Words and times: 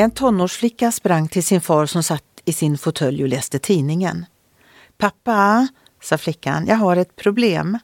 En 0.00 0.10
tonårsflicka 0.10 0.92
sprang 0.92 1.28
till 1.28 1.44
sin 1.44 1.60
far 1.60 1.86
som 1.86 2.02
satt 2.02 2.24
i 2.44 2.52
sin 2.52 2.78
fåtölj 2.78 3.22
och 3.22 3.28
läste 3.28 3.58
tidningen. 3.58 4.26
Pappa, 4.98 5.68
sa 6.02 6.18
flickan, 6.18 6.66
jag 6.66 6.76
har 6.76 6.96
ett 6.96 7.16
problem. 7.16 7.78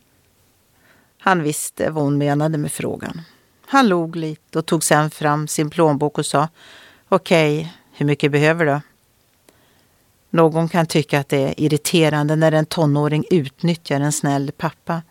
Han 1.18 1.42
visste 1.42 1.90
vad 1.90 2.04
hon 2.04 2.18
menade 2.18 2.58
med 2.58 2.72
frågan. 2.72 3.22
Han 3.66 3.88
log 3.88 4.16
lite 4.16 4.58
och 4.58 4.66
tog 4.66 4.84
sen 4.84 5.10
fram 5.10 5.48
sin 5.48 5.70
plånbok 5.70 6.18
och 6.18 6.26
sa 6.26 6.48
Okej, 7.08 7.58
okay, 7.58 7.70
hur 7.92 8.06
mycket 8.06 8.32
behöver 8.32 8.66
du? 8.66 8.80
Någon 10.30 10.68
kan 10.68 10.86
tycka 10.86 11.20
att 11.20 11.28
det 11.28 11.48
är 11.48 11.60
irriterande 11.60 12.36
när 12.36 12.52
en 12.52 12.66
tonåring 12.66 13.24
utnyttjar 13.30 14.00
en 14.00 14.12
snäll 14.12 14.52
pappa. 14.56 15.02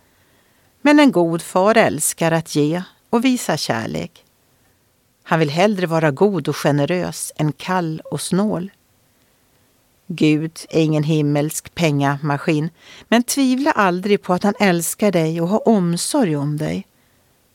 Men 0.81 0.99
en 0.99 1.12
god 1.12 1.41
far 1.41 1.77
älskar 1.77 2.31
att 2.31 2.55
ge 2.55 2.84
och 3.09 3.26
visa 3.26 3.58
kärlek. 3.58 4.26
Han 5.23 5.40
vill 5.40 5.50
hellre 5.50 5.88
vara 5.88 6.12
god 6.12 6.48
och 6.48 6.55
generös 6.55 7.34
än 7.36 7.52
kall 7.52 8.02
och 8.05 8.22
snål. 8.22 8.72
Gud 10.08 10.59
är 10.70 10.81
ingen 10.81 11.04
himmelsk 11.04 11.76
pengamaskin, 11.76 12.70
men 13.08 13.23
tvivla 13.23 13.72
aldrig 13.72 14.22
på 14.22 14.34
att 14.34 14.44
han 14.44 14.54
älskar 14.59 15.12
dig 15.12 15.41
och 15.41 15.48
har 15.48 15.67
omsorg 15.67 16.36
om 16.36 16.58
dig. 16.58 16.88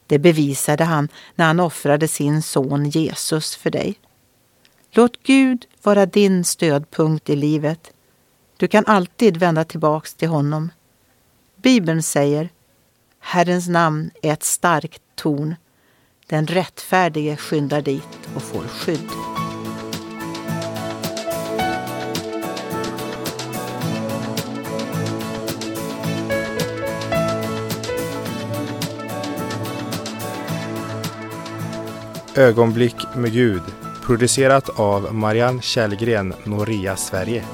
Det 0.06 0.18
bevisade 0.18 0.84
han 0.84 1.08
när 1.34 1.46
han 1.46 1.60
offrade 1.60 2.08
sin 2.08 2.42
son 2.42 2.88
Jesus 2.88 3.56
för 3.56 3.70
dig. 3.70 3.98
Låt 4.90 5.22
Gud 5.22 5.66
vara 5.82 6.06
din 6.06 6.44
stödpunkt 6.44 7.30
i 7.30 7.36
livet. 7.36 7.92
Du 8.56 8.68
kan 8.68 8.86
alltid 8.86 9.36
vända 9.36 9.64
tillbaks 9.64 10.14
till 10.14 10.28
honom. 10.28 10.70
Bibeln 11.56 12.02
säger 12.02 12.48
Herrens 13.20 13.68
namn 13.68 14.10
är 14.22 14.32
ett 14.32 14.42
starkt 14.42 15.02
torn. 15.14 15.54
Den 16.30 16.46
rättfärdige 16.46 17.36
skyndar 17.36 17.82
dit 17.82 18.18
och 18.34 18.42
får 18.42 18.62
skydd. 18.62 19.08
Ögonblick 32.36 32.96
med 33.16 33.32
Gud 33.32 33.62
producerat 34.06 34.68
av 34.78 35.14
Marianne 35.14 35.62
Källgren, 35.62 36.34
Noria 36.44 36.96
Sverige. 36.96 37.44